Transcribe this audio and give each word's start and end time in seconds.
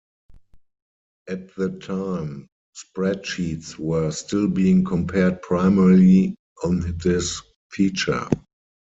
At 1.29 1.53
the 1.53 1.77
time 1.77 2.47
spreadsheets 2.75 3.77
were 3.77 4.09
still 4.09 4.47
being 4.47 4.83
compared 4.83 5.43
primarily 5.43 6.37
on 6.63 6.97
this 6.97 7.39
feature. 7.69 8.27